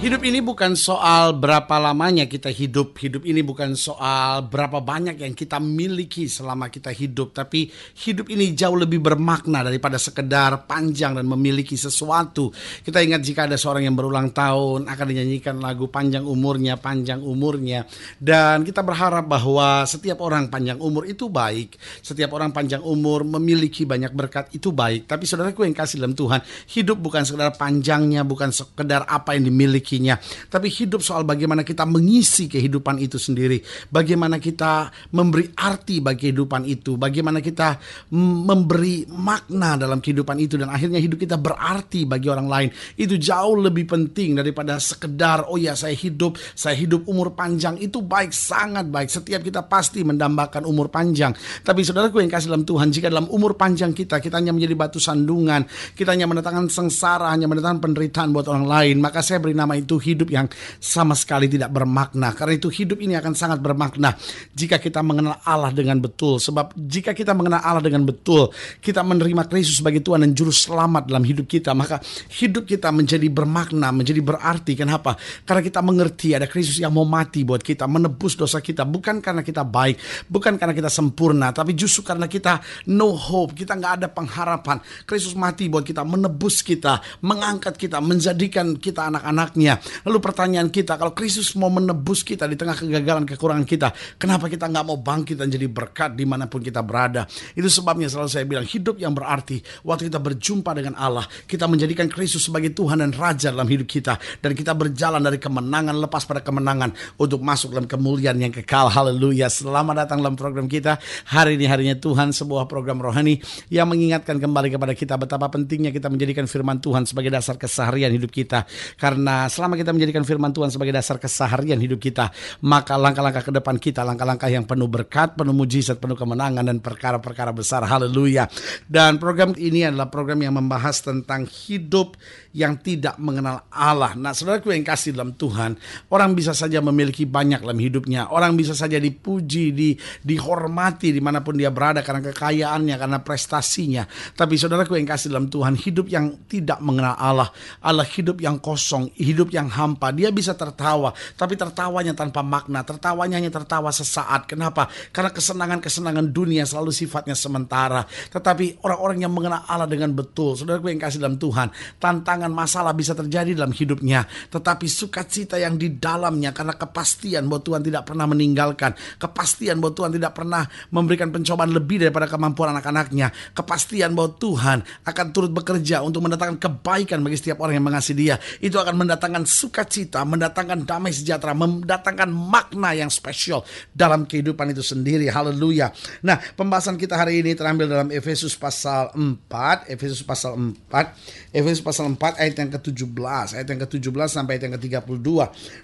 Hidup 0.00 0.24
ini 0.24 0.40
bukan 0.40 0.80
soal 0.80 1.36
berapa 1.36 1.76
lamanya 1.76 2.24
kita 2.24 2.48
hidup. 2.48 2.96
Hidup 2.96 3.20
ini 3.20 3.44
bukan 3.44 3.76
soal 3.76 4.48
berapa 4.48 4.80
banyak 4.80 5.20
yang 5.20 5.36
kita 5.36 5.60
miliki 5.60 6.24
selama 6.24 6.72
kita 6.72 6.88
hidup. 6.88 7.36
Tapi 7.36 7.68
hidup 8.08 8.32
ini 8.32 8.56
jauh 8.56 8.80
lebih 8.80 8.96
bermakna 8.96 9.60
daripada 9.60 10.00
sekedar 10.00 10.64
panjang 10.64 11.20
dan 11.20 11.28
memiliki 11.28 11.76
sesuatu. 11.76 12.48
Kita 12.80 13.04
ingat 13.04 13.20
jika 13.20 13.44
ada 13.44 13.60
seorang 13.60 13.84
yang 13.84 13.92
berulang 13.92 14.32
tahun 14.32 14.88
akan 14.88 15.04
dinyanyikan 15.04 15.60
lagu 15.60 15.92
panjang 15.92 16.24
umurnya, 16.24 16.80
panjang 16.80 17.20
umurnya. 17.20 17.84
Dan 18.16 18.64
kita 18.64 18.80
berharap 18.80 19.28
bahwa 19.28 19.84
setiap 19.84 20.24
orang 20.24 20.48
panjang 20.48 20.80
umur 20.80 21.04
itu 21.04 21.28
baik. 21.28 21.76
Setiap 22.00 22.32
orang 22.32 22.56
panjang 22.56 22.80
umur 22.80 23.20
memiliki 23.28 23.84
banyak 23.84 24.16
berkat 24.16 24.48
itu 24.56 24.72
baik. 24.72 25.04
Tapi 25.04 25.28
saudaraku 25.28 25.68
yang 25.68 25.76
kasih 25.76 26.00
dalam 26.00 26.16
Tuhan, 26.16 26.40
hidup 26.72 26.96
bukan 26.96 27.20
sekedar 27.28 27.52
panjangnya, 27.60 28.24
bukan 28.24 28.48
sekedar 28.48 29.04
apa 29.04 29.36
yang 29.36 29.44
dimiliki 29.44 29.89
memilikinya, 29.90 30.14
tapi 30.46 30.70
hidup 30.70 31.02
soal 31.02 31.26
bagaimana 31.26 31.66
kita 31.66 31.82
mengisi 31.82 32.46
kehidupan 32.46 33.02
itu 33.02 33.18
sendiri, 33.18 33.58
bagaimana 33.90 34.38
kita 34.38 34.94
memberi 35.10 35.50
arti 35.58 35.98
bagi 35.98 36.30
kehidupan 36.30 36.62
itu, 36.68 36.94
bagaimana 36.94 37.42
kita 37.42 37.80
memberi 38.14 39.08
makna 39.10 39.74
dalam 39.74 39.98
kehidupan 39.98 40.38
itu. 40.38 40.54
Dan 40.54 40.70
akhirnya 40.70 41.02
hidup 41.02 41.18
kita 41.18 41.34
berarti 41.34 42.06
bagi 42.06 42.30
orang 42.30 42.46
lain. 42.46 42.68
Itu 42.94 43.18
jauh 43.18 43.58
lebih 43.58 43.90
penting 43.90 44.38
daripada 44.38 44.78
sekedar 44.78 45.50
oh 45.50 45.58
ya 45.58 45.74
saya 45.74 45.96
hidup, 45.96 46.38
saya 46.54 46.78
hidup 46.78 47.08
umur 47.10 47.34
panjang. 47.34 47.80
Itu 47.82 48.04
baik 48.04 48.30
sangat 48.30 48.86
baik. 48.86 49.10
Setiap 49.10 49.40
kita 49.42 49.66
pasti 49.66 50.06
mendambakan 50.06 50.68
umur 50.68 50.92
panjang. 50.92 51.34
Tapi 51.64 51.82
saudaraku 51.82 52.22
yang 52.22 52.30
kasih 52.30 52.52
dalam 52.52 52.62
Tuhan, 52.68 52.92
jika 52.92 53.08
dalam 53.10 53.26
umur 53.32 53.56
panjang 53.56 53.90
kita 53.90 54.20
kita 54.20 54.38
hanya 54.38 54.52
menjadi 54.54 54.76
batu 54.76 55.00
sandungan, 55.00 55.64
kita 55.96 56.12
hanya 56.12 56.28
mendatangkan 56.28 56.68
sengsara, 56.68 57.32
hanya 57.32 57.48
mendatangkan 57.48 57.80
penderitaan 57.80 58.28
buat 58.30 58.46
orang 58.52 58.66
lain, 58.68 58.96
maka 59.00 59.24
saya 59.24 59.40
beri 59.40 59.56
nama 59.56 59.79
itu 59.80 59.96
hidup 59.96 60.28
yang 60.30 60.46
sama 60.78 61.16
sekali 61.16 61.48
tidak 61.48 61.72
bermakna. 61.72 62.32
Karena 62.36 62.54
itu 62.56 62.68
hidup 62.70 63.00
ini 63.00 63.16
akan 63.16 63.32
sangat 63.34 63.58
bermakna 63.58 64.14
jika 64.52 64.76
kita 64.76 65.00
mengenal 65.00 65.40
Allah 65.44 65.72
dengan 65.72 65.98
betul. 65.98 66.36
Sebab 66.40 66.76
jika 66.76 67.16
kita 67.16 67.32
mengenal 67.36 67.60
Allah 67.60 67.84
dengan 67.84 68.04
betul, 68.04 68.50
kita 68.80 69.00
menerima 69.00 69.46
Kristus 69.46 69.78
sebagai 69.78 70.02
Tuhan 70.04 70.24
dan 70.26 70.32
Juru 70.36 70.52
Selamat 70.52 71.06
dalam 71.06 71.22
hidup 71.24 71.46
kita, 71.46 71.72
maka 71.76 72.02
hidup 72.36 72.66
kita 72.66 72.90
menjadi 72.90 73.26
bermakna, 73.30 73.94
menjadi 73.94 74.20
berarti. 74.20 74.74
Kenapa? 74.74 75.16
Karena 75.44 75.62
kita 75.62 75.80
mengerti 75.80 76.34
ada 76.34 76.46
Kristus 76.50 76.78
yang 76.80 76.92
mau 76.92 77.06
mati 77.06 77.46
buat 77.46 77.62
kita, 77.62 77.86
menebus 77.86 78.34
dosa 78.34 78.58
kita. 78.58 78.82
Bukan 78.82 79.22
karena 79.22 79.44
kita 79.46 79.62
baik, 79.62 80.26
bukan 80.26 80.58
karena 80.58 80.74
kita 80.74 80.90
sempurna, 80.90 81.54
tapi 81.54 81.72
justru 81.78 82.02
karena 82.02 82.26
kita 82.26 82.58
no 82.90 83.14
hope, 83.14 83.54
kita 83.54 83.78
nggak 83.78 83.92
ada 84.02 84.08
pengharapan. 84.10 84.82
Kristus 85.06 85.38
mati 85.38 85.70
buat 85.70 85.86
kita, 85.86 86.02
menebus 86.02 86.64
kita, 86.66 86.98
mengangkat 87.22 87.78
kita, 87.78 88.02
menjadikan 88.02 88.74
kita 88.74 89.06
anak-anaknya 89.12 89.69
dunia. 89.70 90.02
Lalu 90.06 90.18
pertanyaan 90.18 90.68
kita, 90.68 90.98
kalau 90.98 91.14
Kristus 91.14 91.54
mau 91.54 91.70
menebus 91.70 92.26
kita 92.26 92.50
di 92.50 92.58
tengah 92.58 92.74
kegagalan, 92.74 93.24
kekurangan 93.28 93.66
kita, 93.66 93.88
kenapa 94.18 94.50
kita 94.50 94.66
nggak 94.66 94.84
mau 94.86 94.98
bangkit 94.98 95.38
dan 95.38 95.48
jadi 95.52 95.70
berkat 95.70 96.18
di 96.18 96.26
mana 96.26 96.50
pun 96.50 96.58
kita 96.58 96.82
berada? 96.82 97.26
Itu 97.54 97.70
sebabnya 97.70 98.10
selalu 98.10 98.30
saya 98.30 98.44
bilang, 98.46 98.66
hidup 98.66 98.98
yang 98.98 99.14
berarti, 99.14 99.62
waktu 99.86 100.10
kita 100.10 100.18
berjumpa 100.18 100.70
dengan 100.74 100.94
Allah, 100.98 101.24
kita 101.46 101.70
menjadikan 101.70 102.10
Kristus 102.10 102.50
sebagai 102.50 102.74
Tuhan 102.74 102.98
dan 103.04 103.12
Raja 103.14 103.54
dalam 103.54 103.68
hidup 103.68 103.86
kita, 103.86 104.18
dan 104.42 104.52
kita 104.56 104.74
berjalan 104.74 105.22
dari 105.22 105.38
kemenangan 105.38 105.94
lepas 106.00 106.26
pada 106.26 106.42
kemenangan 106.42 106.90
untuk 107.20 107.44
masuk 107.44 107.76
dalam 107.76 107.86
kemuliaan 107.86 108.40
yang 108.40 108.50
kekal. 108.50 108.90
Haleluya. 108.90 109.46
Selamat 109.52 110.06
datang 110.06 110.24
dalam 110.24 110.34
program 110.34 110.66
kita. 110.66 110.98
Hari 111.30 111.60
ini 111.60 111.66
harinya 111.68 111.96
Tuhan, 111.96 112.32
sebuah 112.34 112.66
program 112.66 112.98
rohani 112.98 113.38
yang 113.68 113.86
mengingatkan 113.86 114.40
kembali 114.40 114.72
kepada 114.72 114.94
kita 114.96 115.14
betapa 115.20 115.52
pentingnya 115.52 115.92
kita 115.92 116.08
menjadikan 116.08 116.48
firman 116.48 116.80
Tuhan 116.80 117.04
sebagai 117.04 117.30
dasar 117.30 117.60
keseharian 117.60 118.10
hidup 118.14 118.32
kita. 118.32 118.64
Karena 118.96 119.46
selama 119.60 119.76
kita 119.76 119.92
menjadikan 119.92 120.24
firman 120.24 120.56
Tuhan 120.56 120.72
sebagai 120.72 120.96
dasar 120.96 121.20
keseharian 121.20 121.76
hidup 121.76 122.00
kita, 122.00 122.32
maka 122.64 122.96
langkah-langkah 122.96 123.44
ke 123.44 123.52
depan 123.52 123.76
kita, 123.76 124.00
langkah-langkah 124.00 124.48
yang 124.48 124.64
penuh 124.64 124.88
berkat, 124.88 125.36
penuh 125.36 125.52
mujizat, 125.52 126.00
penuh 126.00 126.16
kemenangan 126.16 126.64
dan 126.64 126.80
perkara-perkara 126.80 127.52
besar. 127.52 127.84
Haleluya. 127.84 128.48
Dan 128.88 129.20
program 129.20 129.52
ini 129.60 129.84
adalah 129.84 130.08
program 130.08 130.40
yang 130.40 130.56
membahas 130.56 131.04
tentang 131.04 131.44
hidup 131.44 132.16
yang 132.56 132.80
tidak 132.80 133.20
mengenal 133.20 133.68
Allah. 133.68 134.16
Nah, 134.16 134.32
saudaraku 134.32 134.72
yang 134.72 134.80
kasih 134.80 135.12
dalam 135.12 135.36
Tuhan, 135.36 135.76
orang 136.08 136.32
bisa 136.32 136.56
saja 136.56 136.80
memiliki 136.80 137.28
banyak 137.28 137.60
dalam 137.60 137.76
hidupnya. 137.76 138.32
Orang 138.32 138.56
bisa 138.56 138.72
saja 138.72 138.96
dipuji, 138.96 139.76
di, 139.76 139.92
dihormati 140.24 141.12
di 141.12 141.20
mana 141.20 141.44
pun 141.44 141.60
dia 141.60 141.68
berada 141.68 142.00
karena 142.00 142.24
kekayaannya, 142.32 142.96
karena 142.96 143.18
prestasinya. 143.20 144.08
Tapi 144.32 144.56
saudaraku 144.56 144.96
yang 144.96 145.06
kasih 145.06 145.28
dalam 145.28 145.52
Tuhan, 145.52 145.76
hidup 145.76 146.08
yang 146.08 146.48
tidak 146.48 146.80
mengenal 146.80 147.14
Allah, 147.20 147.52
Allah 147.84 148.08
hidup 148.08 148.40
yang 148.40 148.56
kosong, 148.56 149.12
hidup 149.14 149.49
yang 149.54 149.68
hampa. 149.68 150.10
Dia 150.14 150.30
bisa 150.30 150.54
tertawa, 150.54 151.14
tapi 151.34 151.54
tertawanya 151.54 152.14
tanpa 152.14 152.40
makna. 152.42 152.82
Tertawanya 152.82 153.38
hanya 153.38 153.52
tertawa 153.52 153.94
sesaat. 153.94 154.50
Kenapa? 154.50 154.90
Karena 155.14 155.30
kesenangan-kesenangan 155.30 156.26
dunia 156.34 156.66
selalu 156.66 156.90
sifatnya 156.90 157.38
sementara. 157.38 158.02
Tetapi 158.34 158.82
orang-orang 158.82 159.22
yang 159.22 159.32
mengenal 159.32 159.62
Allah 159.68 159.86
dengan 159.86 160.10
betul, 160.10 160.58
saudara 160.58 160.82
yang 160.82 160.98
kasih 160.98 161.22
dalam 161.22 161.38
Tuhan, 161.38 161.70
tantangan 162.02 162.50
masalah 162.50 162.90
bisa 162.90 163.14
terjadi 163.14 163.54
dalam 163.54 163.70
hidupnya. 163.70 164.26
Tetapi 164.50 164.86
sukacita 164.90 165.60
yang 165.60 165.78
di 165.78 165.94
dalamnya 165.94 166.50
karena 166.50 166.74
kepastian 166.74 167.46
bahwa 167.46 167.62
Tuhan 167.62 167.82
tidak 167.86 168.02
pernah 168.10 168.26
meninggalkan. 168.26 168.98
Kepastian 169.20 169.78
bahwa 169.78 169.92
Tuhan 169.94 170.10
tidak 170.18 170.32
pernah 170.34 170.66
memberikan 170.90 171.30
pencobaan 171.30 171.70
lebih 171.70 172.02
daripada 172.02 172.26
kemampuan 172.26 172.74
anak-anaknya. 172.74 173.54
Kepastian 173.54 174.12
bahwa 174.18 174.34
Tuhan 174.34 174.82
akan 175.06 175.26
turut 175.30 175.54
bekerja 175.54 176.02
untuk 176.02 176.26
mendatangkan 176.26 176.58
kebaikan 176.58 177.22
bagi 177.22 177.38
setiap 177.38 177.62
orang 177.62 177.78
yang 177.78 177.86
mengasihi 177.86 178.16
dia. 178.18 178.36
Itu 178.58 178.82
akan 178.82 179.06
mendatangkan 179.06 179.29
mendatangkan 179.30 179.46
sukacita, 179.46 180.20
mendatangkan 180.26 180.82
damai 180.82 181.14
sejahtera, 181.14 181.54
mendatangkan 181.54 182.26
makna 182.26 182.90
yang 182.98 183.06
spesial 183.06 183.62
dalam 183.94 184.26
kehidupan 184.26 184.74
itu 184.74 184.82
sendiri. 184.82 185.30
Haleluya. 185.30 185.94
Nah, 186.26 186.42
pembahasan 186.58 186.98
kita 186.98 187.14
hari 187.14 187.40
ini 187.46 187.54
terambil 187.54 187.86
dalam 187.86 188.10
Efesus 188.10 188.58
pasal 188.58 189.14
4, 189.14 189.86
Efesus 189.86 190.26
pasal 190.26 190.58
4, 190.58 191.54
Efesus 191.54 191.80
pasal 191.80 192.10
4 192.10 192.42
ayat 192.42 192.54
yang 192.58 192.70
ke-17, 192.74 193.46
ayat 193.54 193.68
yang 193.70 193.80
ke-17 193.86 194.26
sampai 194.26 194.58
ayat 194.58 194.64
yang 194.66 194.74
ke-32. 194.76 195.28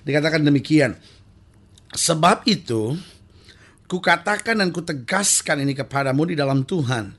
Dikatakan 0.02 0.42
demikian. 0.42 0.98
Sebab 1.94 2.42
itu, 2.50 2.98
kukatakan 3.86 4.58
dan 4.58 4.74
kutegaskan 4.74 5.62
ini 5.62 5.72
kepadamu 5.78 6.26
di 6.26 6.34
dalam 6.34 6.66
Tuhan. 6.66 7.14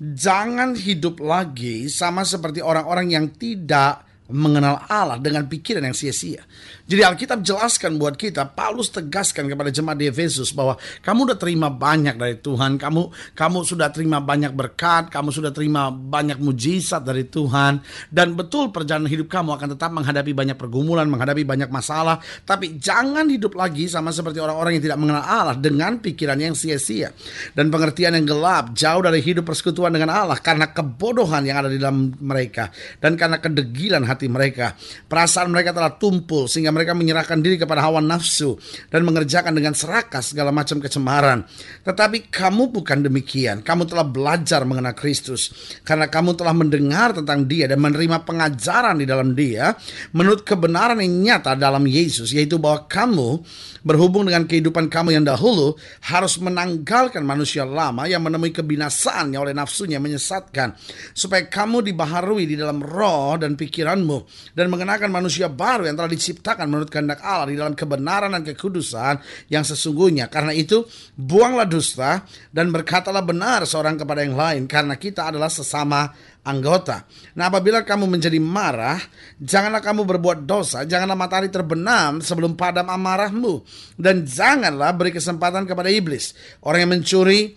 Jangan 0.00 0.76
hidup 0.80 1.20
lagi 1.20 1.88
sama 1.92 2.24
seperti 2.24 2.64
orang-orang 2.64 3.12
yang 3.12 3.26
tidak 3.36 4.09
mengenal 4.32 4.82
Allah 4.88 5.18
dengan 5.18 5.46
pikiran 5.46 5.84
yang 5.84 5.96
sia-sia. 5.96 6.42
Jadi 6.90 7.06
Alkitab 7.06 7.46
jelaskan 7.46 8.02
buat 8.02 8.18
kita, 8.18 8.50
Paulus 8.50 8.90
tegaskan 8.90 9.46
kepada 9.46 9.70
jemaat 9.70 9.94
di 9.94 10.10
Efesus 10.10 10.50
bahwa 10.50 10.74
kamu 11.06 11.30
udah 11.30 11.38
terima 11.38 11.70
banyak 11.70 12.18
dari 12.18 12.34
Tuhan, 12.42 12.82
kamu 12.82 13.34
kamu 13.38 13.58
sudah 13.62 13.94
terima 13.94 14.18
banyak 14.18 14.50
berkat, 14.50 15.06
kamu 15.06 15.30
sudah 15.30 15.54
terima 15.54 15.94
banyak 15.94 16.42
mujizat 16.42 17.06
dari 17.06 17.30
Tuhan 17.30 17.78
dan 18.10 18.34
betul 18.34 18.74
perjalanan 18.74 19.06
hidup 19.06 19.30
kamu 19.30 19.54
akan 19.54 19.78
tetap 19.78 19.94
menghadapi 19.94 20.34
banyak 20.34 20.58
pergumulan, 20.58 21.06
menghadapi 21.06 21.46
banyak 21.46 21.70
masalah, 21.70 22.18
tapi 22.42 22.74
jangan 22.82 23.30
hidup 23.30 23.54
lagi 23.54 23.86
sama 23.86 24.10
seperti 24.10 24.42
orang-orang 24.42 24.82
yang 24.82 24.84
tidak 24.90 24.98
mengenal 24.98 25.22
Allah 25.22 25.54
dengan 25.54 26.02
pikiran 26.02 26.42
yang 26.42 26.58
sia-sia 26.58 27.14
dan 27.54 27.70
pengertian 27.70 28.18
yang 28.18 28.26
gelap, 28.26 28.74
jauh 28.74 28.98
dari 28.98 29.22
hidup 29.22 29.46
persekutuan 29.46 29.94
dengan 29.94 30.10
Allah 30.10 30.42
karena 30.42 30.66
kebodohan 30.74 31.46
yang 31.46 31.62
ada 31.62 31.70
di 31.70 31.78
dalam 31.78 32.10
mereka 32.18 32.74
dan 32.98 33.14
karena 33.14 33.38
kedegilan 33.38 34.02
hati 34.02 34.19
hati 34.20 34.28
mereka. 34.28 34.76
Perasaan 35.08 35.48
mereka 35.48 35.72
telah 35.72 35.96
tumpul 35.96 36.44
sehingga 36.44 36.68
mereka 36.68 36.92
menyerahkan 36.92 37.40
diri 37.40 37.56
kepada 37.56 37.80
hawa 37.80 38.04
nafsu 38.04 38.60
dan 38.92 39.00
mengerjakan 39.08 39.56
dengan 39.56 39.72
serakah 39.72 40.20
segala 40.20 40.52
macam 40.52 40.76
kecemaran. 40.76 41.48
Tetapi 41.88 42.28
kamu 42.28 42.68
bukan 42.68 43.00
demikian. 43.00 43.64
Kamu 43.64 43.88
telah 43.88 44.04
belajar 44.04 44.68
mengenal 44.68 44.92
Kristus 44.92 45.48
karena 45.88 46.12
kamu 46.12 46.36
telah 46.36 46.52
mendengar 46.52 47.16
tentang 47.16 47.48
Dia 47.48 47.64
dan 47.64 47.80
menerima 47.80 48.28
pengajaran 48.28 49.00
di 49.00 49.08
dalam 49.08 49.32
Dia 49.32 49.72
menurut 50.12 50.44
kebenaran 50.44 51.00
yang 51.00 51.40
nyata 51.40 51.56
dalam 51.56 51.88
Yesus 51.88 52.36
yaitu 52.36 52.60
bahwa 52.60 52.84
kamu 52.84 53.40
berhubung 53.80 54.28
dengan 54.28 54.44
kehidupan 54.44 54.92
kamu 54.92 55.16
yang 55.16 55.24
dahulu 55.24 55.72
harus 56.04 56.36
menanggalkan 56.36 57.24
manusia 57.24 57.64
lama 57.64 58.04
yang 58.04 58.20
menemui 58.20 58.52
kebinasaannya 58.52 59.38
oleh 59.40 59.54
nafsunya 59.56 59.96
menyesatkan 59.96 60.76
supaya 61.16 61.48
kamu 61.48 61.88
dibaharui 61.88 62.44
di 62.44 62.60
dalam 62.60 62.84
roh 62.84 63.40
dan 63.40 63.56
pikiranmu 63.56 64.09
dan 64.56 64.66
mengenakan 64.70 65.10
manusia 65.12 65.46
baru 65.50 65.86
yang 65.86 65.96
telah 65.96 66.10
diciptakan 66.10 66.66
menurut 66.66 66.88
kehendak 66.90 67.20
Allah 67.20 67.50
di 67.50 67.56
dalam 67.58 67.74
kebenaran 67.74 68.32
dan 68.34 68.42
kekudusan 68.42 69.20
yang 69.52 69.62
sesungguhnya 69.62 70.26
karena 70.32 70.54
itu 70.54 70.86
buanglah 71.14 71.66
dusta 71.68 72.24
dan 72.50 72.70
berkatalah 72.74 73.22
benar 73.22 73.66
seorang 73.66 74.00
kepada 74.00 74.24
yang 74.24 74.34
lain 74.34 74.62
karena 74.66 74.96
kita 74.96 75.28
adalah 75.28 75.48
sesama 75.52 76.10
anggota. 76.44 77.04
Nah, 77.36 77.52
apabila 77.52 77.84
kamu 77.84 78.08
menjadi 78.08 78.40
marah, 78.40 79.00
janganlah 79.36 79.84
kamu 79.84 80.08
berbuat 80.08 80.48
dosa, 80.48 80.88
janganlah 80.88 81.16
matahari 81.16 81.52
terbenam 81.52 82.24
sebelum 82.24 82.56
padam 82.56 82.88
amarahmu, 82.88 83.60
dan 84.00 84.24
janganlah 84.24 84.96
beri 84.96 85.12
kesempatan 85.12 85.68
kepada 85.68 85.92
iblis. 85.92 86.32
Orang 86.64 86.88
yang 86.88 86.92
mencuri 86.96 87.52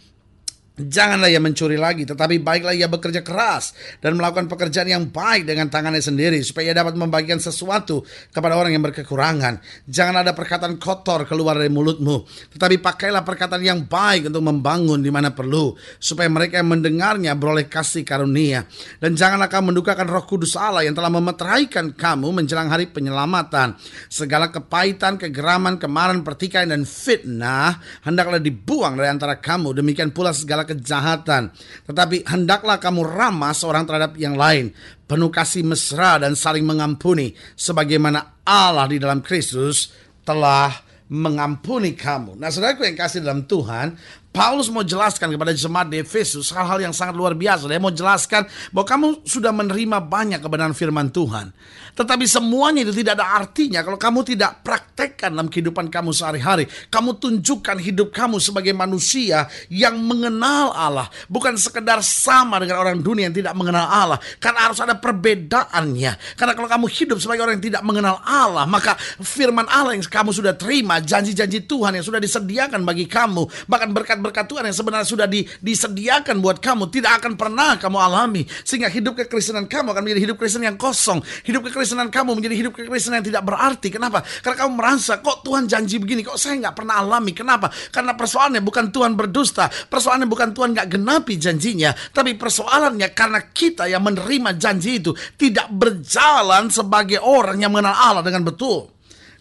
Janganlah 0.74 1.30
ia 1.30 1.38
mencuri 1.38 1.78
lagi, 1.78 2.02
tetapi 2.02 2.42
baiklah 2.42 2.74
ia 2.74 2.90
bekerja 2.90 3.22
keras 3.22 3.78
dan 4.02 4.18
melakukan 4.18 4.50
pekerjaan 4.50 4.90
yang 4.90 5.06
baik 5.06 5.46
dengan 5.46 5.70
tangannya 5.70 6.02
sendiri, 6.02 6.42
supaya 6.42 6.74
ia 6.74 6.75
dapat 6.81 6.98
membagikan 6.98 7.38
sesuatu 7.38 8.02
kepada 8.34 8.58
orang 8.58 8.74
yang 8.74 8.81
berkekurangan. 8.81 9.62
Jangan 9.86 10.25
ada 10.25 10.34
perkataan 10.34 10.81
kotor 10.81 11.30
keluar 11.30 11.62
dari 11.62 11.70
mulutmu, 11.70 12.25
tetapi 12.58 12.81
pakailah 12.81 13.22
perkataan 13.22 13.62
yang 13.62 13.86
baik 13.86 14.34
untuk 14.34 14.42
membangun 14.42 14.98
di 15.06 15.14
mana 15.14 15.30
perlu, 15.30 15.78
supaya 16.02 16.25
mereka 16.25 16.58
yang 16.58 16.74
mendengarnya 16.74 17.38
beroleh 17.38 17.70
kasih 17.70 18.02
karunia. 18.02 18.66
Dan 18.98 19.14
janganlah 19.14 19.54
kamu 19.54 19.78
mendukakan 19.78 20.10
roh 20.10 20.25
kudus 20.25 20.58
Allah 20.58 20.81
yang 20.81 20.98
telah 20.98 21.14
memeteraikan 21.14 21.94
kamu 21.94 22.34
menjelang 22.34 22.74
hari 22.74 22.90
penyelamatan. 22.90 23.78
Segala 24.10 24.50
kepahitan, 24.50 25.22
kegeraman, 25.22 25.78
kemarahan, 25.78 26.25
pertikaian, 26.25 26.74
dan 26.74 26.81
fitnah 26.81 27.78
hendaklah 28.02 28.42
dibuang 28.42 28.98
dari 28.98 29.14
antara 29.14 29.38
kamu. 29.38 29.78
Demikian 29.78 30.10
pula 30.10 30.34
segala 30.63 30.71
kejahatan. 30.71 31.44
Tetapi 31.86 32.18
hendaklah 32.31 32.80
kamu 32.80 33.04
ramah 33.04 33.51
seorang 33.51 33.83
terhadap 33.83 34.15
yang 34.15 34.39
lain. 34.39 34.71
Penuh 35.04 35.30
kasih 35.30 35.68
mesra 35.68 36.18
dan 36.18 36.33
saling 36.33 36.63
mengampuni. 36.63 37.36
Sebagaimana 37.60 38.42
Allah 38.48 38.88
di 38.88 38.98
dalam 38.98 39.19
Kristus 39.19 39.92
telah 40.24 40.71
mengampuni 41.12 41.94
kamu. 41.94 42.39
Nah 42.39 42.50
saudaraku 42.50 42.88
yang 42.88 42.98
kasih 42.98 43.21
dalam 43.21 43.45
Tuhan, 43.45 43.94
Paulus 44.33 44.65
mau 44.74 44.81
jelaskan 44.81 45.30
kepada 45.30 45.53
jemaat 45.53 45.94
di 45.94 46.01
Efesus 46.01 46.50
hal-hal 46.50 46.89
yang 46.89 46.89
sangat 46.89 47.13
luar 47.13 47.38
biasa. 47.38 47.69
Dia 47.69 47.77
mau 47.77 47.94
jelaskan 47.94 48.50
bahwa 48.74 48.89
kamu 48.89 49.07
sudah 49.30 49.53
menerima 49.53 50.01
banyak 50.01 50.41
kebenaran 50.41 50.74
firman 50.74 51.13
Tuhan. 51.13 51.53
Tetapi 51.94 52.25
semuanya 52.25 52.81
itu 52.81 52.89
tidak 52.97 53.21
ada 53.21 53.38
artinya 53.38 53.85
kalau 53.85 54.01
kamu 54.01 54.25
tidak 54.25 54.65
praktekkan 54.65 55.38
dalam 55.38 55.53
kehidupan 55.53 55.94
kamu 55.94 56.18
sehari-hari. 56.18 56.65
Kamu 56.89 57.21
tunjukkan 57.21 57.77
hidup 57.77 58.09
kamu 58.09 58.41
sebagai 58.41 58.74
manusia 58.74 59.45
yang 59.69 60.01
mengenal 60.01 60.74
Allah. 60.74 61.13
Bukan 61.29 61.53
sekedar 61.53 62.01
sama 62.01 62.57
dengan 62.57 62.81
orang 62.81 63.06
dunia 63.06 63.29
yang 63.29 63.38
tidak 63.38 63.53
mengenal 63.53 63.86
Allah. 63.86 64.18
Karena 64.41 64.65
harus 64.65 64.81
ada 64.81 64.97
perbedaannya. 64.97 66.33
Karena 66.33 66.57
kalau 66.57 66.65
kamu 66.65 66.89
hidup 66.89 67.21
sebagai 67.21 67.45
orang 67.45 67.62
yang 67.62 67.69
tidak 67.69 67.86
mengenal 67.86 68.18
Allah, 68.25 68.65
maka 68.65 68.97
firman 69.21 69.69
Allah 69.69 69.94
yang 69.94 70.01
kamu 70.01 70.33
sudah 70.33 70.57
terima, 70.57 70.97
janji-janji 70.97 71.69
Tuhan 71.69 72.01
yang 72.01 72.06
sudah 72.06 72.18
disediakan 72.18 72.81
bagi 72.81 73.06
kamu, 73.06 73.69
bahkan 73.69 73.94
berkat 73.94 74.23
berkat 74.24 74.48
Tuhan 74.48 74.64
yang 74.64 74.75
sebenarnya 74.75 75.08
sudah 75.08 75.28
di, 75.28 75.44
disediakan 75.60 76.40
buat 76.40 76.64
kamu 76.64 76.88
tidak 76.88 77.20
akan 77.20 77.36
pernah 77.36 77.75
kamu 77.75 77.98
alami. 78.00 78.48
Sehingga 78.64 78.88
hidup 78.88 79.20
kekristenan 79.20 79.68
kamu 79.68 79.92
akan 79.92 80.02
menjadi 80.08 80.31
hidup 80.31 80.38
Kristen 80.40 80.64
yang 80.64 80.80
kosong. 80.80 81.20
Hidup 81.44 81.68
kekristenan 81.68 82.08
kamu 82.08 82.40
menjadi 82.40 82.56
hidup 82.56 82.74
kekristenan 82.80 83.20
yang 83.20 83.28
tidak 83.28 83.44
berarti. 83.44 83.92
Kenapa? 83.92 84.24
Karena 84.40 84.58
kamu 84.64 84.72
merasa 84.80 85.20
kok 85.20 85.44
Tuhan 85.44 85.68
janji 85.68 86.00
begini? 86.00 86.24
Kok 86.24 86.40
saya 86.40 86.56
nggak 86.64 86.75
pernah 86.80 87.04
alami? 87.04 87.36
Kenapa? 87.36 87.68
Karena 87.92 88.16
persoalannya 88.16 88.64
bukan 88.64 88.90
Tuhan 88.96 89.14
berdusta. 89.20 89.68
Persoalannya 89.68 90.30
bukan 90.31 90.56
Tuhan 90.56 90.72
nggak 90.72 90.88
genapi 90.96 91.36
janjinya. 91.36 91.92
Tapi 92.16 92.40
persoalannya 92.40 93.12
karena 93.12 93.40
kita 93.52 93.92
yang 93.92 94.06
menerima 94.08 94.56
janji 94.56 95.04
itu 95.04 95.12
tidak 95.36 95.68
berjalan 95.74 96.72
sebagai 96.72 97.20
orang 97.20 97.60
yang 97.60 97.74
mengenal 97.74 97.98
Allah 97.98 98.24
dengan 98.24 98.46
betul. 98.48 98.88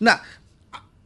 Nah 0.02 0.18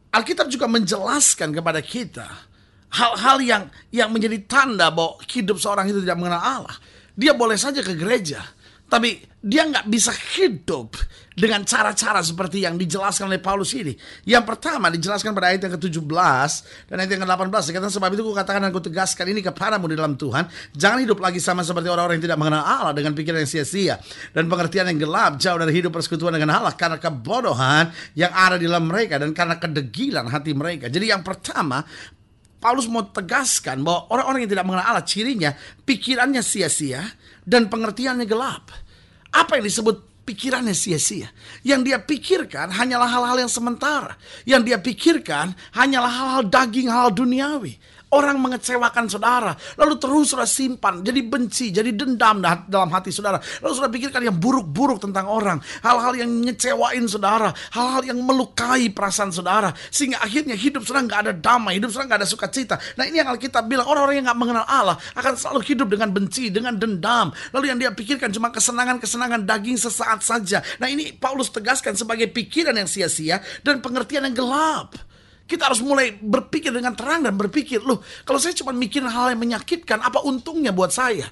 Alkitab 0.07 0.49
juga 0.49 0.65
menjelaskan 0.65 1.51
kepada 1.51 1.83
kita 1.83 2.46
hal-hal 2.93 3.37
yang 3.43 3.63
yang 3.91 4.09
menjadi 4.11 4.39
tanda 4.47 4.87
bahwa 4.91 5.19
hidup 5.27 5.57
seorang 5.59 5.87
itu 5.91 5.99
tidak 6.03 6.17
mengenal 6.17 6.41
Allah. 6.41 6.77
Dia 7.17 7.33
boleh 7.33 7.57
saja 7.57 7.81
ke 7.81 7.97
gereja, 7.97 8.45
tapi 8.87 9.19
dia 9.41 9.67
nggak 9.67 9.87
bisa 9.89 10.11
hidup 10.37 10.97
dengan 11.37 11.61
cara-cara 11.61 12.25
seperti 12.25 12.65
yang 12.65 12.81
dijelaskan 12.81 13.29
oleh 13.29 13.37
Paulus 13.37 13.69
ini. 13.77 13.93
Yang 14.25 14.43
pertama 14.49 14.89
dijelaskan 14.89 15.37
pada 15.37 15.53
ayat 15.53 15.69
yang 15.69 15.77
ke-17 15.77 16.49
dan 16.89 16.95
ayat 16.97 17.11
yang 17.13 17.21
ke-18. 17.21 17.61
Dikatakan 17.69 17.93
sebab 17.93 18.09
itu 18.17 18.23
kukatakan 18.25 18.59
dan 18.65 18.73
kutegaskan 18.73 19.25
ini 19.29 19.45
kepadamu 19.45 19.85
di 19.85 19.95
dalam 19.95 20.17
Tuhan. 20.17 20.49
Jangan 20.73 20.97
hidup 21.05 21.21
lagi 21.21 21.37
sama 21.37 21.61
seperti 21.61 21.93
orang-orang 21.93 22.17
yang 22.17 22.25
tidak 22.25 22.39
mengenal 22.41 22.65
Allah 22.65 22.93
dengan 22.97 23.13
pikiran 23.13 23.45
yang 23.45 23.51
sia-sia. 23.53 24.01
Dan 24.33 24.49
pengertian 24.49 24.89
yang 24.89 24.97
gelap 24.97 25.37
jauh 25.37 25.61
dari 25.61 25.77
hidup 25.77 25.93
persekutuan 25.93 26.33
dengan 26.33 26.57
Allah. 26.57 26.73
Karena 26.73 26.97
kebodohan 26.97 27.93
yang 28.17 28.33
ada 28.33 28.57
di 28.57 28.65
dalam 28.65 28.89
mereka 28.89 29.21
dan 29.21 29.29
karena 29.37 29.61
kedegilan 29.61 30.25
hati 30.33 30.57
mereka. 30.57 30.89
Jadi 30.89 31.13
yang 31.13 31.21
pertama 31.21 31.85
Paulus 32.57 32.89
mau 32.89 33.05
tegaskan 33.05 33.85
bahwa 33.85 34.09
orang-orang 34.09 34.39
yang 34.45 34.51
tidak 34.57 34.65
mengenal 34.65 34.85
Allah 34.89 35.05
cirinya 35.05 35.53
pikirannya 35.85 36.41
sia-sia 36.41 37.05
dan 37.45 37.69
pengertiannya 37.69 38.25
gelap. 38.25 38.73
Apa 39.29 39.61
yang 39.61 39.65
disebut 39.69 40.25
pikirannya 40.25 40.73
sia-sia? 40.73 41.29
Yang 41.61 41.81
dia 41.85 41.97
pikirkan 42.01 42.73
hanyalah 42.73 43.05
hal-hal 43.05 43.37
yang 43.45 43.51
sementara. 43.51 44.17
Yang 44.43 44.61
dia 44.73 44.77
pikirkan 44.81 45.53
hanyalah 45.77 46.09
hal-hal 46.09 46.43
daging, 46.49 46.89
hal, 46.89 47.07
-hal 47.07 47.11
duniawi. 47.13 47.77
Orang 48.07 48.39
mengecewakan 48.39 49.11
saudara, 49.11 49.51
lalu 49.75 49.99
terus 49.99 50.31
saudara 50.31 50.47
simpan, 50.47 51.03
jadi 51.03 51.19
benci, 51.27 51.75
jadi 51.75 51.91
dendam 51.91 52.39
dalam 52.39 52.87
hati 52.87 53.11
saudara. 53.11 53.35
Lalu 53.59 53.71
saudara 53.75 53.91
pikirkan 53.91 54.23
yang 54.23 54.39
buruk-buruk 54.39 55.03
tentang 55.03 55.27
orang, 55.27 55.59
hal-hal 55.83 56.15
yang 56.15 56.31
ngecewain 56.47 57.03
saudara, 57.03 57.51
hal-hal 57.75 58.07
yang 58.07 58.23
melukai 58.23 58.87
perasaan 58.95 59.35
saudara, 59.35 59.75
sehingga 59.91 60.23
akhirnya 60.23 60.55
hidup 60.55 60.87
saudara 60.87 61.03
nggak 61.03 61.19
ada 61.19 61.33
damai, 61.35 61.83
hidup 61.83 61.91
saudara 61.91 62.15
nggak 62.15 62.19
ada 62.23 62.29
sukacita. 62.31 62.75
Nah 62.95 63.03
ini 63.03 63.19
yang 63.19 63.27
Alkitab 63.27 63.67
bilang, 63.67 63.91
orang-orang 63.91 64.23
yang 64.23 64.31
nggak 64.31 64.39
mengenal 64.39 64.63
Allah 64.63 64.95
akan 65.11 65.33
selalu 65.35 65.67
hidup 65.67 65.87
dengan 65.91 66.07
benci, 66.07 66.47
dengan 66.47 66.79
dendam. 66.79 67.35
Lalu 67.51 67.75
yang 67.75 67.77
dia 67.77 67.91
pikirkan 67.91 68.31
cuma 68.31 68.55
kesenangan-kesenangan 68.55 69.43
daging 69.43 69.75
sesaat 69.75 70.23
saja. 70.23 70.63
Nah 70.79 70.87
ini 70.87 71.11
Paulus 71.11 71.51
tegaskan 71.51 71.99
sebagai 71.99 72.31
pikiran 72.31 72.71
yang 72.71 72.87
sia-sia 72.87 73.43
dan 73.67 73.83
pengertian 73.83 74.23
yang 74.31 74.35
gelap. 74.47 74.95
Kita 75.47 75.71
harus 75.71 75.79
mulai 75.79 76.11
berpikir 76.11 76.75
dengan 76.75 76.91
terang 76.91 77.23
dan 77.23 77.33
berpikir, 77.39 77.79
loh 77.79 78.03
kalau 78.27 78.35
saya 78.35 78.51
cuma 78.51 78.75
mikirin 78.75 79.07
hal 79.07 79.31
yang 79.31 79.39
menyakitkan, 79.39 80.03
apa 80.03 80.19
untungnya 80.27 80.75
buat 80.75 80.91
saya? 80.91 81.23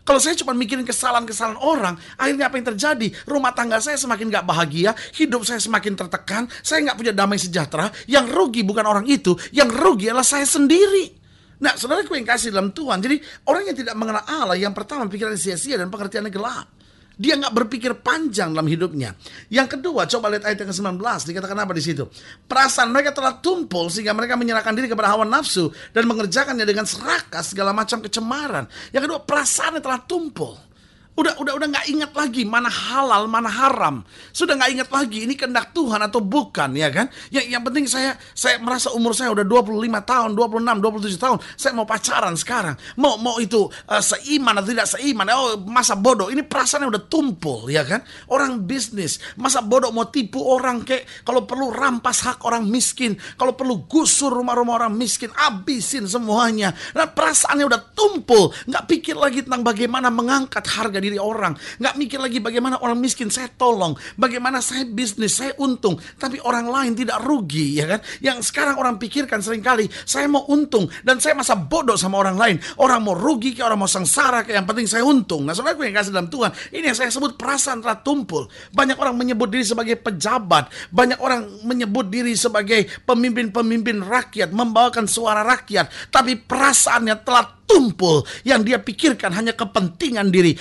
Kalau 0.00 0.18
saya 0.18 0.34
cuma 0.34 0.56
mikirin 0.56 0.82
kesalahan-kesalahan 0.82 1.60
orang, 1.60 1.94
akhirnya 2.18 2.50
apa 2.50 2.58
yang 2.58 2.66
terjadi? 2.74 3.14
Rumah 3.30 3.52
tangga 3.54 3.78
saya 3.78 3.94
semakin 3.94 4.26
gak 4.32 4.42
bahagia, 4.42 4.90
hidup 5.14 5.46
saya 5.46 5.62
semakin 5.62 5.94
tertekan, 5.94 6.50
saya 6.66 6.82
gak 6.90 6.98
punya 6.98 7.14
damai 7.14 7.38
sejahtera. 7.38 7.92
Yang 8.10 8.26
rugi 8.34 8.66
bukan 8.66 8.82
orang 8.90 9.06
itu, 9.06 9.38
yang 9.54 9.70
rugi 9.70 10.10
adalah 10.10 10.26
saya 10.26 10.48
sendiri. 10.48 11.14
Nah, 11.60 11.76
saudara 11.76 12.00
yang 12.02 12.26
kasih 12.26 12.50
dalam 12.50 12.72
Tuhan. 12.72 12.98
Jadi, 13.04 13.20
orang 13.46 13.70
yang 13.70 13.76
tidak 13.76 13.94
mengenal 13.94 14.24
Allah, 14.24 14.56
yang 14.56 14.72
pertama 14.72 15.04
pikiran 15.06 15.36
sia-sia 15.36 15.76
dan 15.76 15.92
pengertiannya 15.92 16.32
gelap. 16.32 16.79
Dia 17.20 17.36
nggak 17.36 17.52
berpikir 17.52 17.92
panjang 18.00 18.56
dalam 18.56 18.64
hidupnya. 18.64 19.12
Yang 19.52 19.76
kedua, 19.76 20.08
coba 20.08 20.32
lihat 20.32 20.48
ayat 20.48 20.64
yang 20.64 20.72
ke-19. 20.72 21.04
Dikatakan 21.04 21.58
apa 21.60 21.72
di 21.76 21.84
situ? 21.84 22.08
Perasaan 22.48 22.88
mereka 22.88 23.12
telah 23.12 23.36
tumpul 23.44 23.92
sehingga 23.92 24.16
mereka 24.16 24.40
menyerahkan 24.40 24.72
diri 24.72 24.88
kepada 24.88 25.12
hawa 25.12 25.28
nafsu 25.28 25.68
dan 25.92 26.08
mengerjakannya 26.08 26.64
dengan 26.64 26.88
serakah 26.88 27.44
segala 27.44 27.76
macam 27.76 28.00
kecemaran. 28.00 28.64
Yang 28.96 29.02
kedua, 29.04 29.20
perasaannya 29.20 29.84
telah 29.84 30.00
tumpul. 30.08 30.69
Udah 31.18 31.36
udah 31.42 31.52
udah 31.58 31.68
nggak 31.68 31.86
ingat 31.90 32.12
lagi 32.14 32.46
mana 32.46 32.70
halal, 32.70 33.26
mana 33.26 33.50
haram. 33.50 34.06
Sudah 34.30 34.54
nggak 34.54 34.70
ingat 34.78 34.88
lagi 34.94 35.26
ini 35.26 35.34
kehendak 35.34 35.74
Tuhan 35.74 35.98
atau 36.06 36.22
bukan 36.22 36.70
ya 36.72 36.88
kan? 36.88 37.10
Yang 37.34 37.46
yang 37.50 37.62
penting 37.66 37.84
saya 37.90 38.14
saya 38.32 38.62
merasa 38.62 38.94
umur 38.94 39.12
saya 39.12 39.34
udah 39.34 39.42
25 39.42 39.74
tahun, 40.06 40.30
26, 40.38 41.18
27 41.18 41.18
tahun, 41.18 41.38
saya 41.58 41.72
mau 41.74 41.84
pacaran 41.84 42.34
sekarang. 42.38 42.78
Mau 42.94 43.18
mau 43.18 43.42
itu 43.42 43.66
uh, 43.66 43.98
seiman 43.98 44.54
atau 44.62 44.70
tidak 44.70 44.86
seiman. 44.86 45.26
Oh, 45.34 45.58
masa 45.66 45.98
bodoh. 45.98 46.30
Ini 46.30 46.46
perasaannya 46.46 46.88
udah 46.88 47.02
tumpul 47.10 47.66
ya 47.66 47.82
kan? 47.82 48.06
Orang 48.30 48.64
bisnis, 48.70 49.18
masa 49.34 49.60
bodoh 49.66 49.90
mau 49.90 50.06
tipu 50.08 50.40
orang 50.40 50.86
kayak 50.86 51.26
kalau 51.26 51.42
perlu 51.42 51.74
rampas 51.74 52.22
hak 52.22 52.46
orang 52.46 52.70
miskin, 52.70 53.18
kalau 53.34 53.58
perlu 53.58 53.82
gusur 53.90 54.30
rumah-rumah 54.30 54.86
orang 54.86 54.94
miskin, 54.94 55.34
abisin 55.34 56.06
semuanya. 56.06 56.70
Nah, 56.94 57.10
perasaannya 57.10 57.66
udah 57.66 57.80
tumpul, 57.98 58.54
nggak 58.70 58.84
pikir 58.86 59.18
lagi 59.18 59.42
tentang 59.42 59.66
bagaimana 59.66 60.08
mengangkat 60.08 60.62
harga 60.70 61.00
diri 61.00 61.09
diri 61.10 61.18
orang. 61.18 61.58
Nggak 61.82 61.94
mikir 61.98 62.18
lagi 62.22 62.38
bagaimana 62.38 62.78
orang 62.78 63.02
miskin 63.02 63.26
saya 63.26 63.50
tolong. 63.50 63.98
Bagaimana 64.14 64.62
saya 64.62 64.86
bisnis, 64.86 65.34
saya 65.34 65.58
untung. 65.58 65.98
Tapi 65.98 66.38
orang 66.46 66.70
lain 66.70 66.92
tidak 66.94 67.18
rugi 67.26 67.82
ya 67.82 67.90
kan. 67.90 68.00
Yang 68.22 68.54
sekarang 68.54 68.78
orang 68.78 68.94
pikirkan 69.02 69.42
sering 69.42 69.60
kali, 69.60 69.90
saya 70.06 70.30
mau 70.30 70.46
untung. 70.46 70.86
Dan 71.02 71.18
saya 71.18 71.34
masa 71.34 71.58
bodoh 71.58 71.98
sama 71.98 72.22
orang 72.22 72.38
lain. 72.38 72.56
Orang 72.78 73.02
mau 73.02 73.18
rugi, 73.18 73.58
kayak 73.58 73.74
orang 73.74 73.80
mau 73.82 73.90
sengsara, 73.90 74.46
kayak 74.46 74.62
yang 74.62 74.68
penting 74.70 74.86
saya 74.86 75.02
untung. 75.02 75.42
Nah 75.42 75.52
saudara 75.58 75.74
yang 75.82 75.96
kasih 75.98 76.14
dalam 76.14 76.30
Tuhan, 76.30 76.50
ini 76.70 76.84
yang 76.86 76.98
saya 76.98 77.10
sebut 77.10 77.34
perasaan 77.34 77.82
telah 77.82 77.98
tumpul. 77.98 78.46
Banyak 78.70 78.96
orang 79.00 79.18
menyebut 79.18 79.50
diri 79.50 79.66
sebagai 79.66 79.98
pejabat. 79.98 80.70
Banyak 80.94 81.18
orang 81.18 81.66
menyebut 81.66 82.06
diri 82.06 82.38
sebagai 82.38 82.86
pemimpin-pemimpin 83.02 84.06
rakyat. 84.06 84.54
Membawakan 84.54 85.10
suara 85.10 85.42
rakyat. 85.42 86.12
Tapi 86.12 86.38
perasaannya 86.38 87.16
telah 87.26 87.60
tumpul 87.70 88.26
yang 88.42 88.66
dia 88.66 88.82
pikirkan 88.82 89.30
hanya 89.30 89.54
kepentingan 89.54 90.34
diri, 90.34 90.58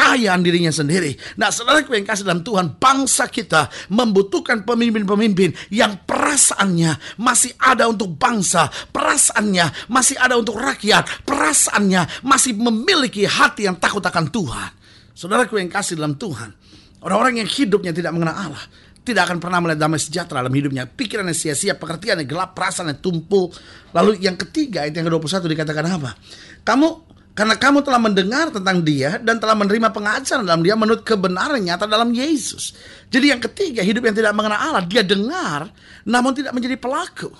kekayaan 0.00 0.40
dirinya 0.40 0.72
sendiri. 0.72 1.12
Nah, 1.36 1.52
saudara 1.52 1.84
yang 1.84 2.08
kasih 2.08 2.24
dalam 2.24 2.40
Tuhan, 2.40 2.80
bangsa 2.80 3.28
kita 3.28 3.68
membutuhkan 3.92 4.64
pemimpin-pemimpin 4.64 5.52
yang 5.68 6.00
perasaannya 6.08 7.20
masih 7.20 7.52
ada 7.60 7.84
untuk 7.84 8.16
bangsa, 8.16 8.72
perasaannya 8.96 9.92
masih 9.92 10.16
ada 10.16 10.40
untuk 10.40 10.56
rakyat, 10.56 11.28
perasaannya 11.28 12.24
masih 12.24 12.56
memiliki 12.56 13.28
hati 13.28 13.68
yang 13.68 13.76
takut 13.76 14.00
akan 14.00 14.32
Tuhan. 14.32 14.70
Saudara 15.12 15.44
yang 15.44 15.68
kasih 15.68 16.00
dalam 16.00 16.16
Tuhan, 16.16 16.48
orang-orang 17.04 17.44
yang 17.44 17.48
hidupnya 17.52 17.92
tidak 17.92 18.16
mengenal 18.16 18.48
Allah, 18.48 18.64
tidak 19.04 19.28
akan 19.28 19.36
pernah 19.36 19.60
melihat 19.60 19.84
damai 19.84 20.00
sejahtera 20.00 20.40
dalam 20.40 20.56
hidupnya. 20.56 20.88
Pikirannya 20.88 21.36
sia-sia, 21.36 21.76
pekerjaannya 21.76 22.24
gelap, 22.24 22.56
perasaannya 22.56 23.04
tumpul. 23.04 23.52
Lalu 23.92 24.24
yang 24.24 24.40
ketiga, 24.40 24.88
ayat 24.88 24.96
yang 24.96 25.12
ke-21 25.12 25.44
dikatakan 25.44 25.84
apa? 25.92 26.16
Kamu 26.64 27.09
karena 27.30 27.54
kamu 27.54 27.86
telah 27.86 28.00
mendengar 28.02 28.50
tentang 28.50 28.82
dia 28.82 29.16
dan 29.22 29.38
telah 29.38 29.54
menerima 29.54 29.88
pengajaran 29.94 30.42
dalam 30.42 30.62
dia 30.66 30.74
menurut 30.74 31.06
kebenaran 31.06 31.62
nyata 31.62 31.86
dalam 31.86 32.10
Yesus. 32.10 32.74
Jadi 33.06 33.30
yang 33.30 33.40
ketiga, 33.40 33.80
hidup 33.86 34.02
yang 34.02 34.16
tidak 34.18 34.34
mengenal 34.34 34.58
Allah, 34.58 34.82
dia 34.82 35.06
dengar 35.06 35.70
namun 36.02 36.34
tidak 36.34 36.50
menjadi 36.52 36.76
pelaku. 36.76 37.30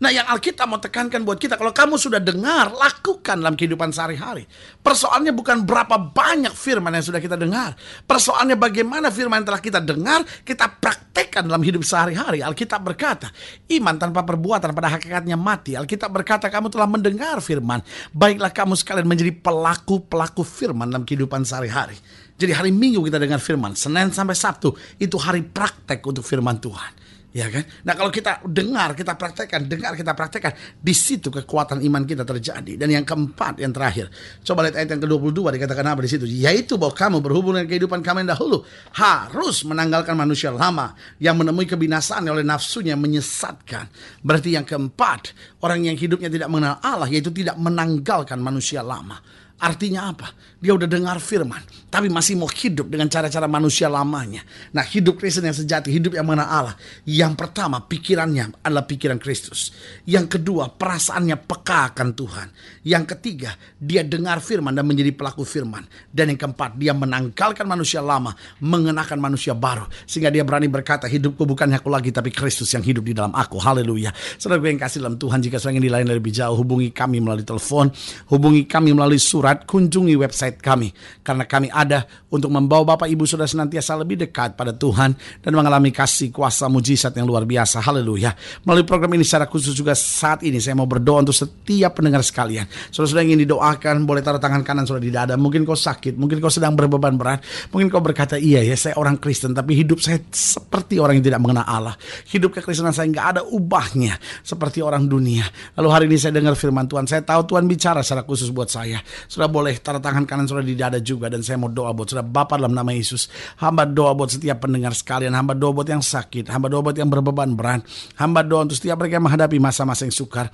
Nah 0.00 0.08
yang 0.08 0.24
Alkitab 0.32 0.64
mau 0.64 0.80
tekankan 0.80 1.20
buat 1.28 1.36
kita, 1.36 1.60
kalau 1.60 1.76
kamu 1.76 2.00
sudah 2.00 2.16
dengar, 2.16 2.72
lakukan 2.72 3.36
dalam 3.36 3.52
kehidupan 3.52 3.92
sehari-hari. 3.92 4.48
Persoalannya 4.80 5.36
bukan 5.36 5.68
berapa 5.68 6.00
banyak 6.00 6.56
firman 6.56 6.96
yang 6.96 7.04
sudah 7.04 7.20
kita 7.20 7.36
dengar. 7.36 7.76
Persoalannya 8.08 8.56
bagaimana 8.56 9.12
firman 9.12 9.44
yang 9.44 9.48
telah 9.52 9.60
kita 9.60 9.80
dengar, 9.84 10.24
kita 10.40 10.72
praktekkan 10.72 11.44
dalam 11.44 11.60
hidup 11.60 11.84
sehari-hari. 11.84 12.40
Alkitab 12.40 12.80
berkata, 12.80 13.28
iman 13.76 14.00
tanpa 14.00 14.24
perbuatan 14.24 14.72
pada 14.72 14.88
hakikatnya 14.96 15.36
mati. 15.36 15.76
Alkitab 15.76 16.08
berkata, 16.08 16.48
kamu 16.48 16.72
telah 16.72 16.88
mendengar 16.88 17.36
firman. 17.44 17.84
Baiklah 18.16 18.56
kamu 18.56 18.80
sekalian 18.80 19.04
menjadi 19.04 19.36
pelaku-pelaku 19.36 20.40
firman 20.48 20.88
dalam 20.88 21.04
kehidupan 21.04 21.44
sehari-hari. 21.44 22.00
Jadi 22.40 22.56
hari 22.56 22.72
Minggu 22.72 23.04
kita 23.04 23.20
dengar 23.20 23.36
firman, 23.36 23.76
Senin 23.76 24.08
sampai 24.16 24.32
Sabtu 24.32 24.72
itu 24.96 25.20
hari 25.20 25.44
praktek 25.44 26.00
untuk 26.00 26.24
firman 26.24 26.56
Tuhan. 26.56 27.09
Ya 27.30 27.46
kan? 27.46 27.62
Nah 27.86 27.94
kalau 27.94 28.10
kita 28.10 28.42
dengar, 28.42 28.90
kita 28.98 29.14
praktekkan, 29.14 29.70
dengar, 29.70 29.94
kita 29.94 30.18
praktekkan, 30.18 30.50
di 30.82 30.90
situ 30.90 31.30
kekuatan 31.30 31.78
iman 31.78 32.02
kita 32.02 32.26
terjadi. 32.26 32.74
Dan 32.74 32.90
yang 32.90 33.06
keempat, 33.06 33.62
yang 33.62 33.70
terakhir, 33.70 34.10
coba 34.42 34.66
lihat 34.66 34.82
ayat 34.82 34.98
yang 34.98 35.02
ke-22 35.06 35.38
dikatakan 35.54 35.86
apa 35.94 36.02
di 36.02 36.10
situ? 36.10 36.26
Yaitu 36.26 36.74
bahwa 36.74 36.90
kamu 36.90 37.22
berhubungan 37.22 37.62
dengan 37.62 37.70
kehidupan 37.70 38.02
kami 38.02 38.26
yang 38.26 38.34
dahulu 38.34 38.66
harus 38.98 39.62
menanggalkan 39.62 40.18
manusia 40.18 40.50
lama 40.50 40.98
yang 41.22 41.38
menemui 41.38 41.70
kebinasaan 41.70 42.26
oleh 42.26 42.42
nafsunya 42.42 42.98
menyesatkan. 42.98 43.86
Berarti 44.26 44.58
yang 44.58 44.66
keempat, 44.66 45.30
orang 45.62 45.86
yang 45.86 45.94
hidupnya 45.94 46.26
tidak 46.26 46.50
mengenal 46.50 46.82
Allah 46.82 47.06
yaitu 47.06 47.30
tidak 47.30 47.54
menanggalkan 47.54 48.42
manusia 48.42 48.82
lama. 48.82 49.22
Artinya 49.60 50.08
apa? 50.08 50.32
Dia 50.56 50.72
udah 50.72 50.88
dengar 50.88 51.20
firman, 51.20 51.60
tapi 51.88 52.08
masih 52.08 52.36
mau 52.36 52.48
hidup 52.48 52.88
dengan 52.88 53.08
cara-cara 53.12 53.44
manusia 53.44 53.92
lamanya. 53.92 54.40
Nah, 54.72 54.84
hidup 54.84 55.20
Kristen 55.20 55.44
yang 55.48 55.56
sejati, 55.56 55.88
hidup 55.88 56.16
yang 56.16 56.24
mengenal 56.28 56.48
Allah. 56.48 56.74
Yang 57.08 57.32
pertama, 57.36 57.80
pikirannya 57.80 58.60
adalah 58.64 58.84
pikiran 58.84 59.16
Kristus. 59.16 59.72
Yang 60.04 60.36
kedua, 60.36 60.72
perasaannya 60.72 61.36
peka 61.44 61.92
akan 61.92 62.08
Tuhan. 62.12 62.48
Yang 62.88 63.04
ketiga, 63.16 63.56
dia 63.76 64.04
dengar 64.04 64.40
firman 64.44 64.72
dan 64.76 64.84
menjadi 64.84 65.12
pelaku 65.16 65.44
firman. 65.44 65.84
Dan 66.08 66.32
yang 66.32 66.40
keempat, 66.40 66.76
dia 66.80 66.92
menanggalkan 66.92 67.64
manusia 67.64 68.04
lama, 68.04 68.32
mengenakan 68.60 69.16
manusia 69.16 69.52
baru. 69.52 69.88
Sehingga 70.08 70.28
dia 70.28 70.44
berani 70.44 70.68
berkata, 70.68 71.04
hidupku 71.08 71.44
bukan 71.44 71.72
aku 71.72 71.88
lagi, 71.88 72.12
tapi 72.12 72.28
Kristus 72.32 72.68
yang 72.72 72.84
hidup 72.84 73.04
di 73.04 73.16
dalam 73.16 73.32
aku. 73.32 73.56
Haleluya. 73.56 74.12
Saudara 74.36 74.60
yang 74.64 74.80
kasih 74.80 75.04
dalam 75.04 75.16
Tuhan, 75.16 75.40
jika 75.40 75.56
ingin 75.68 75.84
dilain 75.88 76.04
lebih 76.04 76.32
jauh, 76.32 76.56
hubungi 76.56 76.92
kami 76.92 77.20
melalui 77.20 77.48
telepon, 77.48 77.88
hubungi 78.28 78.68
kami 78.68 78.92
melalui 78.92 79.16
surat 79.16 79.49
kunjungi 79.54 80.14
website 80.18 80.58
kami. 80.62 80.92
Karena 81.22 81.46
kami 81.46 81.70
ada 81.70 82.06
untuk 82.30 82.50
membawa 82.50 82.94
Bapak 82.94 83.10
Ibu 83.10 83.26
sudah 83.26 83.46
senantiasa 83.46 83.98
lebih 83.98 84.20
dekat 84.22 84.54
pada 84.54 84.70
Tuhan 84.74 85.14
dan 85.42 85.52
mengalami 85.54 85.90
kasih 85.90 86.30
kuasa 86.30 86.70
mujizat 86.70 87.14
yang 87.18 87.26
luar 87.26 87.46
biasa. 87.46 87.82
Haleluya. 87.82 88.34
Melalui 88.62 88.86
program 88.86 89.10
ini 89.18 89.26
secara 89.26 89.50
khusus 89.50 89.74
juga 89.74 89.96
saat 89.98 90.46
ini 90.46 90.62
saya 90.62 90.78
mau 90.78 90.86
berdoa 90.86 91.26
untuk 91.26 91.34
setiap 91.34 91.98
pendengar 91.98 92.22
sekalian. 92.22 92.68
Saudara 92.94 93.18
sudah 93.18 93.24
ingin 93.26 93.42
didoakan, 93.42 94.06
boleh 94.06 94.22
taruh 94.22 94.38
tangan 94.42 94.62
kanan 94.62 94.86
sudah 94.86 95.02
di 95.02 95.10
dada. 95.10 95.34
Mungkin 95.34 95.66
kau 95.66 95.78
sakit, 95.78 96.14
mungkin 96.14 96.38
kau 96.38 96.52
sedang 96.52 96.78
berbeban 96.78 97.18
berat. 97.18 97.42
Mungkin 97.74 97.90
kau 97.90 98.02
berkata, 98.02 98.38
iya 98.38 98.62
ya 98.62 98.76
saya 98.78 98.94
orang 99.00 99.18
Kristen, 99.18 99.52
tapi 99.56 99.74
hidup 99.74 99.98
saya 99.98 100.22
seperti 100.30 101.00
orang 101.02 101.18
yang 101.18 101.26
tidak 101.32 101.40
mengenal 101.42 101.66
Allah. 101.66 101.94
Hidup 102.30 102.54
kekristenan 102.54 102.94
saya 102.94 103.08
nggak 103.10 103.26
ada 103.36 103.42
ubahnya 103.46 104.18
seperti 104.44 104.84
orang 104.84 105.06
dunia. 105.06 105.46
Lalu 105.78 105.88
hari 105.88 106.04
ini 106.10 106.16
saya 106.20 106.36
dengar 106.36 106.54
firman 106.54 106.86
Tuhan, 106.86 107.08
saya 107.08 107.22
tahu 107.24 107.46
Tuhan 107.54 107.64
bicara 107.66 108.04
secara 108.04 108.22
khusus 108.22 108.52
buat 108.52 108.68
saya. 108.68 109.00
Sudah 109.40 109.56
boleh 109.56 109.72
taruh 109.80 110.04
tangan 110.04 110.28
kanan 110.28 110.44
sudah 110.44 110.60
di 110.60 110.76
dada 110.76 111.00
juga 111.00 111.32
dan 111.32 111.40
saya 111.40 111.56
mau 111.56 111.72
doa 111.72 111.96
buat 111.96 112.12
sudah 112.12 112.20
Bapak 112.20 112.60
dalam 112.60 112.76
nama 112.76 112.92
Yesus. 112.92 113.32
Hamba 113.56 113.88
doa 113.88 114.12
buat 114.12 114.28
setiap 114.28 114.68
pendengar 114.68 114.92
sekalian, 114.92 115.32
hamba 115.32 115.56
doa 115.56 115.72
buat 115.72 115.88
yang 115.88 116.04
sakit, 116.04 116.52
hamba 116.52 116.68
doa 116.68 116.84
buat 116.84 116.92
yang 116.92 117.08
berbeban 117.08 117.56
berat, 117.56 117.80
hamba 118.20 118.44
doa 118.44 118.68
untuk 118.68 118.76
setiap 118.76 119.00
mereka 119.00 119.16
yang 119.16 119.24
menghadapi 119.24 119.56
masa-masa 119.56 120.04
yang 120.04 120.12
sukar. 120.12 120.52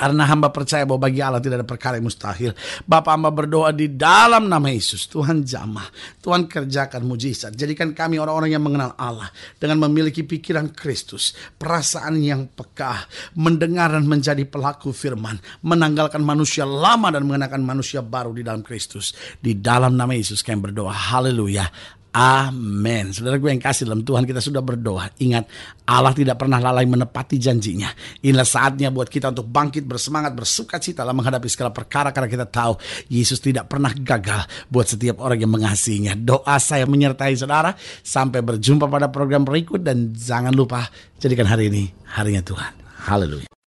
Karena 0.00 0.24
hamba 0.24 0.48
percaya 0.48 0.88
bahwa 0.88 1.04
bagi 1.04 1.20
Allah 1.20 1.44
tidak 1.44 1.60
ada 1.60 1.68
perkara 1.68 2.00
yang 2.00 2.08
mustahil. 2.08 2.56
Bapak 2.88 3.12
hamba 3.12 3.28
berdoa 3.28 3.68
di 3.68 3.92
dalam 3.92 4.48
nama 4.48 4.72
Yesus. 4.72 5.04
Tuhan 5.12 5.44
jamah. 5.44 5.92
Tuhan 6.24 6.48
kerjakan 6.48 7.04
mujizat. 7.04 7.52
Jadikan 7.52 7.92
kami 7.92 8.16
orang-orang 8.16 8.56
yang 8.56 8.64
mengenal 8.64 8.96
Allah. 8.96 9.28
Dengan 9.60 9.84
memiliki 9.84 10.24
pikiran 10.24 10.72
Kristus. 10.72 11.36
Perasaan 11.60 12.16
yang 12.16 12.48
peka. 12.48 13.04
Mendengar 13.36 13.92
dan 13.92 14.08
menjadi 14.08 14.48
pelaku 14.48 14.96
firman. 14.96 15.36
Menanggalkan 15.60 16.24
manusia 16.24 16.64
lama 16.64 17.12
dan 17.12 17.28
mengenakan 17.28 17.60
manusia 17.60 18.00
baru 18.00 18.32
di 18.32 18.40
dalam 18.40 18.64
Kristus. 18.64 19.12
Di 19.36 19.60
dalam 19.60 20.00
nama 20.00 20.16
Yesus 20.16 20.40
kami 20.40 20.72
berdoa. 20.72 20.96
Haleluya. 20.96 21.99
Amin. 22.10 23.14
Saudara 23.14 23.38
gue 23.38 23.50
yang 23.54 23.62
kasih 23.62 23.86
dalam 23.86 24.02
Tuhan 24.02 24.26
kita 24.26 24.42
sudah 24.42 24.58
berdoa. 24.58 25.14
Ingat 25.22 25.46
Allah 25.86 26.10
tidak 26.10 26.42
pernah 26.42 26.58
lalai 26.58 26.82
menepati 26.82 27.38
janjinya. 27.38 27.86
Inilah 28.26 28.46
saatnya 28.46 28.90
buat 28.90 29.06
kita 29.06 29.30
untuk 29.30 29.46
bangkit 29.46 29.86
bersemangat 29.86 30.34
bersuka 30.34 30.82
cita 30.82 31.06
dalam 31.06 31.14
menghadapi 31.22 31.46
segala 31.46 31.70
perkara 31.70 32.10
karena 32.10 32.26
kita 32.26 32.46
tahu 32.50 32.74
Yesus 33.06 33.38
tidak 33.38 33.70
pernah 33.70 33.94
gagal 33.94 34.42
buat 34.66 34.90
setiap 34.90 35.22
orang 35.22 35.38
yang 35.38 35.54
mengasihinya. 35.54 36.18
Doa 36.18 36.58
saya 36.58 36.82
menyertai 36.82 37.38
saudara. 37.38 37.78
Sampai 38.02 38.42
berjumpa 38.42 38.90
pada 38.90 39.06
program 39.06 39.46
berikut 39.46 39.78
dan 39.78 40.10
jangan 40.10 40.50
lupa 40.50 40.90
jadikan 41.22 41.46
hari 41.46 41.70
ini 41.70 41.94
harinya 42.10 42.42
Tuhan. 42.42 42.72
Haleluya. 43.06 43.50